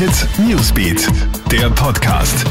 Hit 0.00 0.26
Newsbeat, 0.38 1.08
der 1.52 1.68
Podcast. 1.68 2.46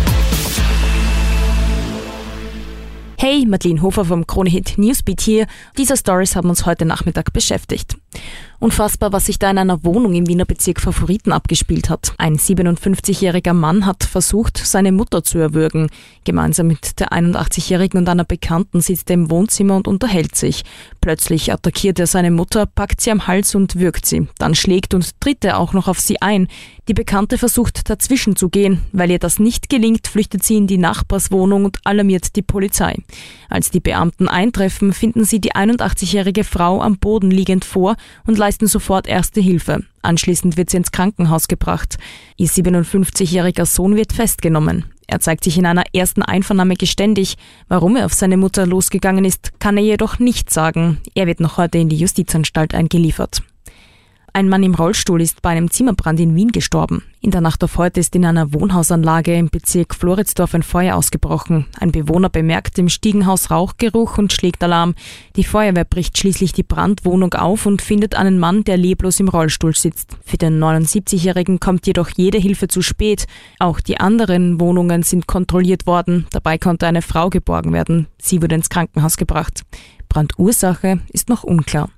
Hey, 3.17 3.43
Madeleine 3.47 3.81
Hofer 3.81 4.05
vom 4.05 4.27
Krone 4.27 4.51
Hit 4.51 4.77
Newsbeat 4.77 5.19
hier. 5.19 5.47
Diese 5.75 5.97
Stories 5.97 6.35
haben 6.35 6.49
uns 6.49 6.67
heute 6.67 6.85
Nachmittag 6.85 7.33
beschäftigt. 7.33 7.97
Unfassbar, 8.61 9.13
was 9.13 9.27
sich 9.27 9.39
da 9.39 9.49
in 9.49 9.57
einer 9.57 9.85
Wohnung 9.85 10.13
im 10.15 10.27
Wiener 10.27 10.43
Bezirk 10.43 10.81
Favoriten 10.81 11.31
abgespielt 11.31 11.89
hat. 11.89 12.13
Ein 12.17 12.35
57-jähriger 12.35 13.53
Mann 13.53 13.85
hat 13.85 14.03
versucht, 14.03 14.57
seine 14.57 14.91
Mutter 14.91 15.23
zu 15.23 15.37
erwürgen. 15.37 15.89
Gemeinsam 16.25 16.67
mit 16.67 16.99
der 16.99 17.13
81-jährigen 17.13 18.01
und 18.01 18.09
einer 18.09 18.25
Bekannten 18.25 18.81
sitzt 18.81 19.09
er 19.09 19.13
im 19.13 19.31
Wohnzimmer 19.31 19.77
und 19.77 19.87
unterhält 19.87 20.35
sich. 20.35 20.63
Plötzlich 20.99 21.53
attackiert 21.53 21.99
er 21.99 22.07
seine 22.07 22.31
Mutter, 22.31 22.65
packt 22.65 22.99
sie 22.99 23.11
am 23.11 23.27
Hals 23.27 23.55
und 23.55 23.77
würgt 23.77 24.05
sie. 24.05 24.27
Dann 24.39 24.55
schlägt 24.55 24.93
und 24.93 25.21
tritt 25.21 25.45
er 25.45 25.57
auch 25.57 25.71
noch 25.71 25.87
auf 25.87 26.01
sie 26.01 26.21
ein. 26.21 26.49
Die 26.89 26.93
Bekannte 26.93 27.37
versucht 27.37 27.89
dazwischen 27.89 28.35
zu 28.35 28.49
gehen. 28.49 28.81
Weil 28.91 29.11
ihr 29.11 29.19
das 29.19 29.39
nicht 29.39 29.69
gelingt, 29.69 30.07
flüchtet 30.07 30.43
sie 30.43 30.57
in 30.57 30.67
die 30.67 30.79
Nachbarswohnung 30.79 31.63
und 31.63 31.77
alarmiert 31.85 32.35
die 32.35 32.41
Polizei. 32.41 32.97
Als 33.47 33.71
die 33.71 33.79
Beamten 33.79 34.27
eintreffen, 34.27 34.91
finden 34.91 35.23
sie 35.23 35.39
die 35.39 35.53
81-jährige 35.53 36.43
Frau 36.43 36.81
am 36.81 36.97
Boden 36.97 37.31
liegend 37.31 37.63
vor 37.63 37.95
und 38.25 38.37
leisten 38.49 38.65
sofort 38.65 39.05
erste 39.05 39.41
Hilfe. 39.41 39.83
Anschließend 40.01 40.57
wird 40.57 40.71
sie 40.71 40.77
ins 40.77 40.91
Krankenhaus 40.91 41.47
gebracht. 41.47 41.99
Ihr 42.35 42.47
57-jähriger 42.47 43.67
Sohn 43.67 43.95
wird 43.95 44.11
festgenommen. 44.11 44.85
Er 45.05 45.19
zeigt 45.19 45.43
sich 45.43 45.59
in 45.59 45.67
einer 45.67 45.83
ersten 45.93 46.23
Einvernahme 46.23 46.73
geständig. 46.73 47.37
Warum 47.67 47.95
er 47.95 48.07
auf 48.07 48.13
seine 48.15 48.37
Mutter 48.37 48.65
losgegangen 48.65 49.23
ist, 49.23 49.51
kann 49.59 49.77
er 49.77 49.83
jedoch 49.83 50.17
nicht 50.17 50.49
sagen. 50.49 50.97
Er 51.13 51.27
wird 51.27 51.41
noch 51.41 51.57
heute 51.57 51.77
in 51.77 51.89
die 51.89 51.97
Justizanstalt 51.97 52.73
eingeliefert. 52.73 53.43
Ein 54.33 54.49
Mann 54.49 54.63
im 54.63 54.75
Rollstuhl 54.75 55.21
ist 55.21 55.41
bei 55.41 55.49
einem 55.49 55.71
Zimmerbrand 55.71 56.19
in 56.19 56.35
Wien 56.35 56.51
gestorben. 56.51 57.03
In 57.21 57.31
der 57.31 57.41
Nacht 57.41 57.63
auf 57.63 57.77
heute 57.77 57.99
ist 57.99 58.15
in 58.15 58.25
einer 58.25 58.53
Wohnhausanlage 58.53 59.35
im 59.35 59.49
Bezirk 59.49 59.95
Floridsdorf 59.95 60.53
ein 60.55 60.63
Feuer 60.63 60.95
ausgebrochen. 60.95 61.65
Ein 61.79 61.91
Bewohner 61.91 62.29
bemerkt 62.29 62.77
im 62.77 62.89
Stiegenhaus 62.89 63.51
Rauchgeruch 63.51 64.17
und 64.17 64.31
schlägt 64.31 64.63
Alarm. 64.63 64.95
Die 65.35 65.43
Feuerwehr 65.43 65.83
bricht 65.83 66.17
schließlich 66.17 66.53
die 66.53 66.63
Brandwohnung 66.63 67.33
auf 67.33 67.65
und 67.65 67.81
findet 67.81 68.15
einen 68.15 68.39
Mann, 68.39 68.63
der 68.63 68.77
leblos 68.77 69.19
im 69.19 69.27
Rollstuhl 69.27 69.75
sitzt. 69.75 70.17
Für 70.23 70.37
den 70.37 70.63
79-Jährigen 70.63 71.59
kommt 71.59 71.87
jedoch 71.87 72.09
jede 72.15 72.37
Hilfe 72.37 72.67
zu 72.67 72.81
spät. 72.81 73.25
Auch 73.59 73.81
die 73.81 73.99
anderen 73.99 74.59
Wohnungen 74.59 75.03
sind 75.03 75.27
kontrolliert 75.27 75.87
worden. 75.87 76.27
Dabei 76.31 76.57
konnte 76.57 76.87
eine 76.87 77.01
Frau 77.01 77.29
geborgen 77.29 77.73
werden. 77.73 78.07
Sie 78.21 78.41
wurde 78.41 78.55
ins 78.55 78.69
Krankenhaus 78.69 79.17
gebracht. 79.17 79.63
Brandursache 80.09 80.99
ist 81.11 81.29
noch 81.29 81.43
unklar. 81.43 81.89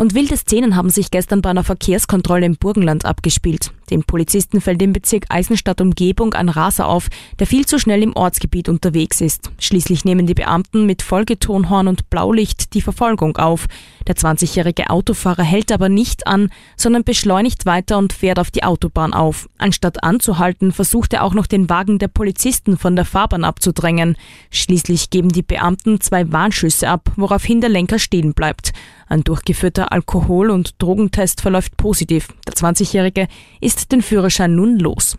Und 0.00 0.14
wilde 0.14 0.34
Szenen 0.38 0.76
haben 0.76 0.88
sich 0.88 1.10
gestern 1.10 1.42
bei 1.42 1.50
einer 1.50 1.62
Verkehrskontrolle 1.62 2.46
im 2.46 2.56
Burgenland 2.56 3.04
abgespielt. 3.04 3.70
Den 3.90 4.04
Polizisten 4.04 4.60
fällt 4.60 4.80
im 4.82 4.92
Bezirk 4.92 5.24
Eisenstadt 5.28 5.80
Umgebung 5.80 6.34
ein 6.34 6.48
Raser 6.48 6.88
auf, 6.88 7.08
der 7.38 7.46
viel 7.46 7.66
zu 7.66 7.78
schnell 7.78 8.02
im 8.02 8.14
Ortsgebiet 8.14 8.68
unterwegs 8.68 9.20
ist. 9.20 9.50
Schließlich 9.58 10.04
nehmen 10.04 10.26
die 10.26 10.34
Beamten 10.34 10.86
mit 10.86 11.02
Folgetonhorn 11.02 11.88
und 11.88 12.08
Blaulicht 12.08 12.74
die 12.74 12.82
Verfolgung 12.82 13.36
auf. 13.36 13.66
Der 14.06 14.16
20-jährige 14.16 14.90
Autofahrer 14.90 15.42
hält 15.42 15.72
aber 15.72 15.88
nicht 15.88 16.26
an, 16.26 16.50
sondern 16.76 17.04
beschleunigt 17.04 17.66
weiter 17.66 17.98
und 17.98 18.12
fährt 18.12 18.38
auf 18.38 18.50
die 18.50 18.64
Autobahn 18.64 19.12
auf. 19.12 19.48
Anstatt 19.58 20.02
anzuhalten, 20.02 20.72
versucht 20.72 21.12
er 21.12 21.24
auch 21.24 21.34
noch 21.34 21.46
den 21.46 21.68
Wagen 21.68 21.98
der 21.98 22.08
Polizisten 22.08 22.78
von 22.78 22.96
der 22.96 23.04
Fahrbahn 23.04 23.44
abzudrängen. 23.44 24.16
Schließlich 24.50 25.10
geben 25.10 25.30
die 25.30 25.42
Beamten 25.42 26.00
zwei 26.00 26.30
Warnschüsse 26.32 26.88
ab, 26.88 27.10
woraufhin 27.16 27.60
der 27.60 27.70
Lenker 27.70 27.98
stehen 27.98 28.34
bleibt. 28.34 28.72
Ein 29.08 29.24
durchgeführter 29.24 29.90
Alkohol- 29.92 30.50
und 30.50 30.80
Drogentest 30.80 31.40
verläuft 31.40 31.76
positiv. 31.76 32.28
Der 32.46 32.54
20-Jährige 32.54 33.26
ist 33.60 33.79
den 33.88 34.02
Führerschein 34.02 34.54
nun 34.54 34.78
los. 34.78 35.18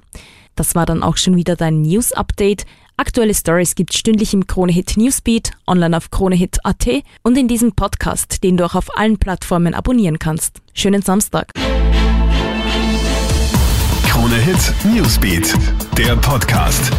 Das 0.56 0.76
war 0.76 0.86
dann 0.86 1.04
auch 1.04 1.18
schon 1.18 1.36
wieder 1.36 1.56
dein 1.56 1.82
News-Update. 1.82 2.66
Aktuelle 2.98 3.34
Stories 3.34 3.76
gibt's 3.76 3.98
stündlich 3.98 4.34
im 4.34 4.46
Kronehit 4.46 4.98
Newsbeat, 4.98 5.52
online 5.66 5.96
auf 5.98 6.12
kronehit.at 6.12 6.88
und 7.24 7.38
in 7.38 7.48
diesem 7.48 7.72
Podcast, 7.74 8.44
den 8.44 8.58
du 8.58 8.66
auch 8.66 8.76
auf 8.76 8.96
allen 8.98 9.18
Plattformen 9.18 9.74
abonnieren 9.74 10.20
kannst. 10.20 10.62
Schönen 10.74 11.02
Samstag. 11.02 11.52
Kronehit 14.08 14.74
Newsbeat, 14.84 15.56
der 15.98 16.16
Podcast. 16.18 16.92